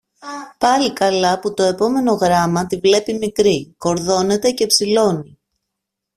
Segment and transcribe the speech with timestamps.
[0.57, 5.39] Πάλι καλά που το επόμενο γράμμα τη βλέπει μικρή, κορδώνεται και ψηλώνει